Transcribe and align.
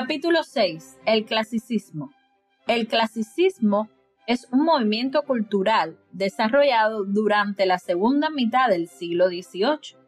Capítulo 0.00 0.44
6. 0.44 0.98
El 1.06 1.24
clasicismo. 1.24 2.12
El 2.68 2.86
clasicismo 2.86 3.88
es 4.28 4.46
un 4.52 4.64
movimiento 4.64 5.22
cultural 5.22 5.98
desarrollado 6.12 7.02
durante 7.02 7.66
la 7.66 7.80
segunda 7.80 8.30
mitad 8.30 8.68
del 8.68 8.86
siglo 8.86 9.26
XVIII, 9.26 9.98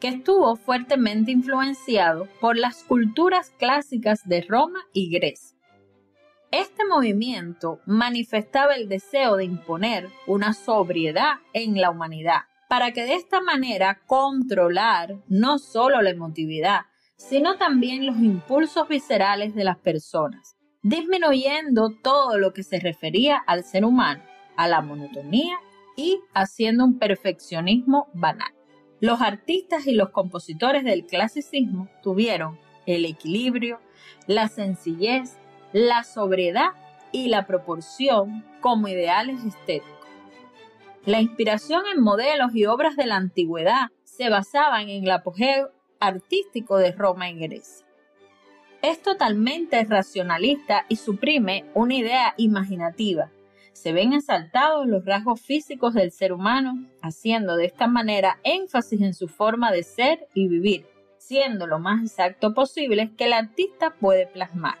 que 0.00 0.08
estuvo 0.08 0.56
fuertemente 0.56 1.30
influenciado 1.30 2.26
por 2.40 2.56
las 2.56 2.82
culturas 2.82 3.52
clásicas 3.56 4.28
de 4.28 4.40
Roma 4.40 4.80
y 4.92 5.08
Grecia. 5.08 5.56
Este 6.50 6.84
movimiento 6.84 7.78
manifestaba 7.86 8.74
el 8.74 8.88
deseo 8.88 9.36
de 9.36 9.44
imponer 9.44 10.08
una 10.26 10.52
sobriedad 10.52 11.34
en 11.52 11.80
la 11.80 11.90
humanidad, 11.90 12.40
para 12.68 12.90
que 12.90 13.04
de 13.04 13.14
esta 13.14 13.40
manera 13.40 14.00
controlar 14.04 15.14
no 15.28 15.60
solo 15.60 16.02
la 16.02 16.10
emotividad, 16.10 16.80
sino 17.18 17.56
también 17.56 18.06
los 18.06 18.16
impulsos 18.18 18.88
viscerales 18.88 19.54
de 19.54 19.64
las 19.64 19.76
personas, 19.76 20.56
disminuyendo 20.82 21.90
todo 22.02 22.38
lo 22.38 22.54
que 22.54 22.62
se 22.62 22.78
refería 22.78 23.36
al 23.36 23.64
ser 23.64 23.84
humano, 23.84 24.22
a 24.56 24.68
la 24.68 24.80
monotonía 24.80 25.58
y 25.96 26.20
haciendo 26.32 26.84
un 26.84 26.98
perfeccionismo 26.98 28.08
banal. 28.14 28.52
Los 29.00 29.20
artistas 29.20 29.86
y 29.86 29.92
los 29.92 30.10
compositores 30.10 30.84
del 30.84 31.06
clasicismo 31.06 31.88
tuvieron 32.02 32.58
el 32.86 33.04
equilibrio, 33.04 33.80
la 34.26 34.48
sencillez, 34.48 35.38
la 35.72 36.04
sobriedad 36.04 36.70
y 37.10 37.28
la 37.28 37.46
proporción 37.46 38.44
como 38.60 38.88
ideales 38.88 39.44
estéticos. 39.44 39.98
La 41.04 41.20
inspiración 41.20 41.82
en 41.92 42.00
modelos 42.00 42.54
y 42.54 42.66
obras 42.66 42.96
de 42.96 43.06
la 43.06 43.16
antigüedad 43.16 43.88
se 44.04 44.30
basaban 44.30 44.88
en 44.88 45.04
el 45.04 45.10
apogeo 45.10 45.70
artístico 46.00 46.78
de 46.78 46.92
Roma 46.92 47.30
y 47.30 47.38
Grecia. 47.38 47.86
Es 48.82 49.02
totalmente 49.02 49.82
racionalista 49.84 50.86
y 50.88 50.96
suprime 50.96 51.64
una 51.74 51.94
idea 51.94 52.34
imaginativa. 52.36 53.30
Se 53.72 53.92
ven 53.92 54.12
exaltados 54.12 54.86
los 54.86 55.04
rasgos 55.04 55.40
físicos 55.40 55.94
del 55.94 56.12
ser 56.12 56.32
humano, 56.32 56.84
haciendo 57.02 57.56
de 57.56 57.66
esta 57.66 57.88
manera 57.88 58.38
énfasis 58.44 59.00
en 59.00 59.14
su 59.14 59.28
forma 59.28 59.72
de 59.72 59.82
ser 59.82 60.28
y 60.34 60.48
vivir, 60.48 60.86
siendo 61.18 61.66
lo 61.66 61.78
más 61.78 62.02
exacto 62.02 62.54
posible 62.54 63.10
que 63.16 63.24
el 63.24 63.32
artista 63.32 63.90
puede 63.90 64.26
plasmar. 64.26 64.78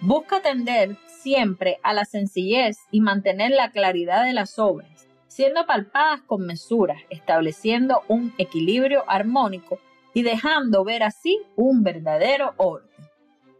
Busca 0.00 0.42
tender 0.42 0.96
siempre 1.06 1.78
a 1.82 1.92
la 1.92 2.04
sencillez 2.04 2.78
y 2.90 3.00
mantener 3.00 3.52
la 3.52 3.70
claridad 3.70 4.24
de 4.24 4.32
las 4.32 4.58
obras, 4.58 5.08
siendo 5.28 5.66
palpadas 5.66 6.20
con 6.22 6.46
mesura, 6.46 6.96
estableciendo 7.10 8.02
un 8.08 8.32
equilibrio 8.38 9.04
armónico 9.06 9.78
y 10.16 10.22
dejando 10.22 10.82
ver 10.82 11.02
así 11.02 11.42
un 11.56 11.82
verdadero 11.82 12.54
orden. 12.56 13.06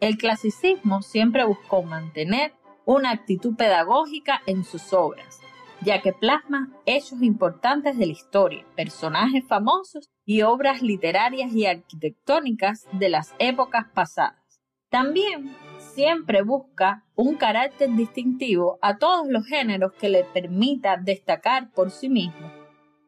El 0.00 0.16
clasicismo 0.16 1.02
siempre 1.02 1.44
buscó 1.44 1.82
mantener 1.82 2.54
una 2.86 3.10
actitud 3.10 3.56
pedagógica 3.56 4.40
en 4.46 4.64
sus 4.64 4.94
obras, 4.94 5.38
ya 5.82 6.00
que 6.00 6.14
plasma 6.14 6.70
hechos 6.86 7.20
importantes 7.20 7.98
de 7.98 8.06
la 8.06 8.12
historia, 8.12 8.64
personajes 8.74 9.44
famosos 9.46 10.08
y 10.24 10.40
obras 10.40 10.80
literarias 10.80 11.52
y 11.52 11.66
arquitectónicas 11.66 12.86
de 12.90 13.10
las 13.10 13.34
épocas 13.38 13.88
pasadas. 13.92 14.62
También 14.88 15.54
siempre 15.76 16.40
busca 16.40 17.04
un 17.16 17.34
carácter 17.34 17.94
distintivo 17.96 18.78
a 18.80 18.96
todos 18.96 19.28
los 19.28 19.44
géneros 19.46 19.92
que 19.92 20.08
le 20.08 20.24
permita 20.24 20.96
destacar 20.96 21.70
por 21.72 21.90
sí 21.90 22.08
mismo 22.08 22.55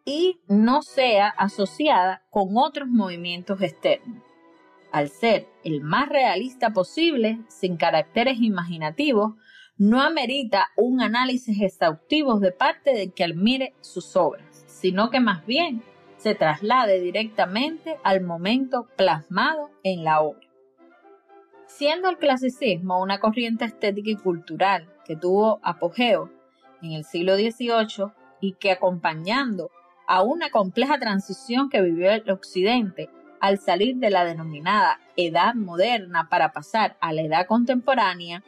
y 0.08 0.40
no 0.48 0.80
sea 0.80 1.28
asociada 1.28 2.22
con 2.30 2.56
otros 2.56 2.88
movimientos 2.88 3.60
externos. 3.60 4.22
Al 4.90 5.10
ser 5.10 5.46
el 5.64 5.82
más 5.82 6.08
realista 6.08 6.70
posible, 6.70 7.40
sin 7.48 7.76
caracteres 7.76 8.38
imaginativos, 8.40 9.34
no 9.76 10.00
amerita 10.00 10.68
un 10.76 11.02
análisis 11.02 11.60
exhaustivo 11.60 12.40
de 12.40 12.52
parte 12.52 12.94
del 12.94 13.12
que 13.12 13.24
admire 13.24 13.74
sus 13.82 14.16
obras, 14.16 14.64
sino 14.66 15.10
que 15.10 15.20
más 15.20 15.44
bien 15.44 15.82
se 16.16 16.34
traslade 16.34 17.00
directamente 17.00 17.98
al 18.02 18.22
momento 18.22 18.88
plasmado 18.96 19.70
en 19.82 20.04
la 20.04 20.22
obra. 20.22 20.48
Siendo 21.66 22.08
el 22.08 22.16
clasicismo 22.16 23.02
una 23.02 23.20
corriente 23.20 23.66
estética 23.66 24.08
y 24.08 24.16
cultural 24.16 24.88
que 25.04 25.16
tuvo 25.16 25.60
apogeo 25.62 26.30
en 26.80 26.92
el 26.92 27.04
siglo 27.04 27.36
XVIII 27.36 28.10
y 28.40 28.54
que 28.54 28.70
acompañando 28.70 29.70
a 30.08 30.22
una 30.22 30.50
compleja 30.50 30.98
transición 30.98 31.68
que 31.68 31.82
vivió 31.82 32.10
el 32.10 32.28
Occidente 32.30 33.10
al 33.40 33.58
salir 33.58 33.96
de 33.96 34.10
la 34.10 34.24
denominada 34.24 34.98
Edad 35.16 35.54
Moderna 35.54 36.28
para 36.28 36.50
pasar 36.52 36.96
a 37.00 37.12
la 37.12 37.22
Edad 37.22 37.46
Contemporánea, 37.46 38.42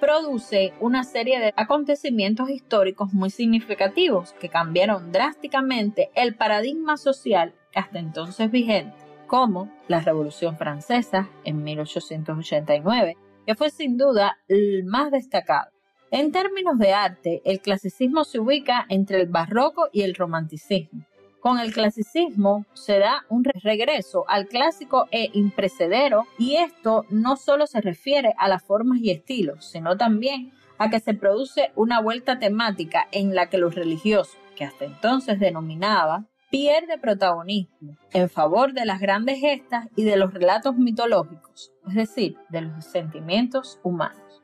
produce 0.00 0.74
una 0.80 1.04
serie 1.04 1.38
de 1.38 1.54
acontecimientos 1.56 2.50
históricos 2.50 3.14
muy 3.14 3.30
significativos 3.30 4.34
que 4.34 4.50
cambiaron 4.50 5.12
drásticamente 5.12 6.10
el 6.14 6.34
paradigma 6.34 6.96
social 6.96 7.54
hasta 7.74 7.98
entonces 8.00 8.50
vigente, 8.50 8.96
como 9.28 9.72
la 9.88 10.00
Revolución 10.00 10.58
Francesa 10.58 11.30
en 11.44 11.62
1889, 11.62 13.16
que 13.46 13.54
fue 13.54 13.70
sin 13.70 13.96
duda 13.96 14.38
el 14.48 14.84
más 14.84 15.12
destacado 15.12 15.75
en 16.10 16.32
términos 16.32 16.78
de 16.78 16.92
arte, 16.92 17.42
el 17.44 17.60
clasicismo 17.60 18.24
se 18.24 18.38
ubica 18.38 18.86
entre 18.88 19.20
el 19.20 19.26
barroco 19.26 19.88
y 19.92 20.02
el 20.02 20.14
romanticismo. 20.14 21.04
Con 21.40 21.58
el 21.60 21.72
clasicismo 21.72 22.64
se 22.74 22.98
da 22.98 23.24
un 23.28 23.44
regreso 23.44 24.24
al 24.28 24.46
clásico 24.46 25.06
e 25.10 25.30
imprecedero 25.32 26.24
y 26.38 26.56
esto 26.56 27.04
no 27.10 27.36
solo 27.36 27.66
se 27.66 27.80
refiere 27.80 28.34
a 28.38 28.48
las 28.48 28.62
formas 28.62 28.98
y 29.00 29.10
estilos, 29.10 29.64
sino 29.64 29.96
también 29.96 30.52
a 30.78 30.90
que 30.90 31.00
se 31.00 31.14
produce 31.14 31.72
una 31.74 32.00
vuelta 32.00 32.38
temática 32.38 33.06
en 33.12 33.34
la 33.34 33.48
que 33.48 33.58
los 33.58 33.74
religiosos, 33.74 34.36
que 34.56 34.64
hasta 34.64 34.84
entonces 34.84 35.38
denominaba, 35.38 36.26
pierde 36.50 36.98
protagonismo 36.98 37.96
en 38.12 38.28
favor 38.28 38.72
de 38.72 38.84
las 38.84 39.00
grandes 39.00 39.38
gestas 39.38 39.88
y 39.96 40.04
de 40.04 40.16
los 40.16 40.32
relatos 40.32 40.76
mitológicos, 40.76 41.72
es 41.88 41.94
decir, 41.94 42.36
de 42.48 42.62
los 42.62 42.84
sentimientos 42.84 43.78
humanos. 43.82 44.42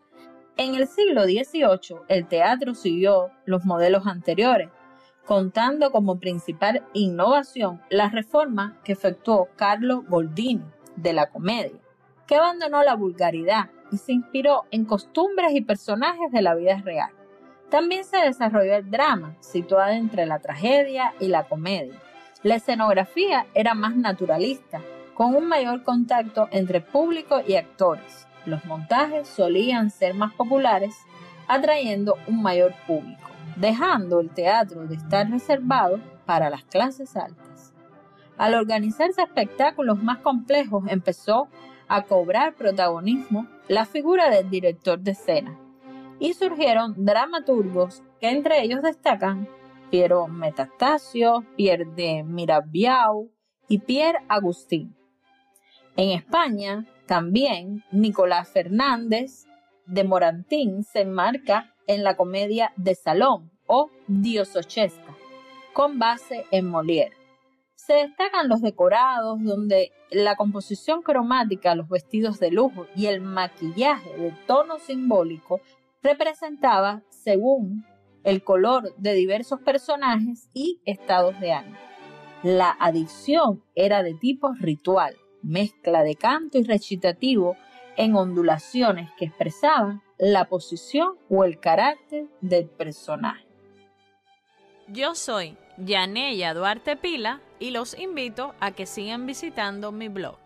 En 0.59 0.75
el 0.75 0.87
siglo 0.87 1.25
XVIII, 1.25 2.01
el 2.09 2.27
teatro 2.27 2.75
siguió 2.75 3.31
los 3.47 3.65
modelos 3.65 4.07
anteriores, 4.07 4.69
contando 5.25 5.91
como 5.91 6.21
principal 6.21 6.85
innovación 6.93 7.81
la 7.89 8.11
reforma 8.11 8.79
que 8.85 8.93
efectuó 8.93 9.49
Carlo 9.57 10.05
Goldini 10.07 10.63
de 10.97 11.15
la 11.15 11.31
comedia, 11.31 11.81
que 12.27 12.37
abandonó 12.37 12.83
la 12.83 12.97
vulgaridad 12.97 13.71
y 13.91 13.97
se 13.97 14.13
inspiró 14.13 14.65
en 14.71 14.85
costumbres 14.85 15.53
y 15.55 15.63
personajes 15.63 16.31
de 16.31 16.43
la 16.43 16.55
vida 16.55 16.83
real. 16.85 17.11
También 17.71 18.05
se 18.05 18.19
desarrolló 18.19 18.75
el 18.75 18.91
drama, 18.91 19.37
situado 19.41 19.93
entre 19.93 20.27
la 20.27 20.41
tragedia 20.41 21.15
y 21.19 21.29
la 21.29 21.45
comedia. 21.45 21.99
La 22.43 22.57
escenografía 22.57 23.47
era 23.55 23.73
más 23.73 23.97
naturalista, 23.97 24.83
con 25.15 25.35
un 25.35 25.47
mayor 25.49 25.83
contacto 25.83 26.49
entre 26.51 26.83
público 26.83 27.41
y 27.47 27.55
actores 27.57 28.27
los 28.47 28.65
montajes 28.65 29.29
solían 29.29 29.91
ser 29.91 30.15
más 30.15 30.33
populares, 30.35 30.97
atrayendo 31.49 32.17
un 32.27 32.43
mayor 32.43 32.75
público, 32.87 33.31
dejando 33.57 34.21
el 34.21 34.31
teatro 34.31 34.87
de 34.87 34.97
estar 34.97 35.31
reservado 35.31 36.01
para 36.27 36.51
las 36.51 36.65
clases 36.65 37.17
altas. 37.17 37.75
Al 38.39 38.55
organizarse 38.55 39.23
espectáculos 39.23 40.03
más 40.03 40.19
complejos 40.19 40.85
empezó 40.89 41.49
a 41.89 42.03
cobrar 42.03 42.55
protagonismo 42.55 43.47
la 43.69 43.85
figura 43.85 44.31
del 44.31 44.49
director 44.49 44.99
de 44.99 45.13
escena 45.13 45.59
y 46.19 46.35
surgieron 46.35 46.95
dramaturgos 46.97 48.03
que 48.21 48.31
entre 48.31 48.63
ellos 48.63 48.83
destacan 48.83 49.49
Piero 49.91 50.27
Metastasio, 50.27 51.45
Pierre 51.57 51.85
de 51.85 52.23
Mirabiau 52.25 53.31
y 53.69 53.79
Pierre 53.79 54.21
Agustín. 54.29 54.97
En 55.97 56.11
España, 56.11 56.87
también 57.07 57.85
Nicolás 57.91 58.49
Fernández 58.49 59.47
de 59.87 60.05
Morantín 60.05 60.85
se 60.85 61.03
enmarca 61.03 61.75
en 61.87 62.03
la 62.03 62.17
comedia 62.17 62.73
de 62.77 62.95
Salón 62.95 63.51
o 63.67 63.91
Diosochesca, 64.07 65.15
con 65.75 65.99
base 65.99 66.47
en 66.51 66.71
Molière. 66.71 67.13
Se 67.75 67.95
destacan 67.95 68.49
los 68.49 68.63
decorados, 68.63 69.43
donde 69.43 69.91
la 70.11 70.37
composición 70.37 71.03
cromática, 71.03 71.75
los 71.75 71.89
vestidos 71.89 72.39
de 72.39 72.51
lujo 72.51 72.87
y 72.95 73.07
el 73.07 73.21
maquillaje 73.21 74.17
de 74.17 74.33
tono 74.47 74.79
simbólico 74.79 75.61
representaba 76.03 77.03
según 77.11 77.85
el 78.25 78.43
color 78.45 78.95
de 78.97 79.15
diversos 79.15 79.61
personajes 79.61 80.49
y 80.55 80.81
estados 80.85 81.39
de 81.41 81.53
ánimo. 81.53 81.77
La 82.43 82.71
adicción 82.81 83.63
era 83.75 84.03
de 84.03 84.15
tipo 84.15 84.53
ritual, 84.59 85.17
mezcla 85.43 86.03
de 86.03 86.17
canto 86.17 86.59
y 86.59 86.65
recitativo 86.65 87.57
en 87.97 88.17
ondulaciones 88.17 89.11
que 89.19 89.27
expresaban 89.27 90.03
la 90.19 90.47
posición 90.47 91.19
o 91.29 91.45
el 91.45 91.59
carácter 91.59 92.27
del 92.41 92.69
personaje. 92.69 93.47
Yo 94.89 95.15
soy 95.15 95.57
Yaneya 95.79 96.55
Duarte 96.55 96.97
Pila 96.97 97.41
y 97.59 97.71
los 97.71 97.99
invito 97.99 98.55
a 98.61 98.73
que 98.73 98.87
sigan 98.87 99.27
visitando 99.27 99.93
mi 99.93 100.09
blog. 100.09 100.42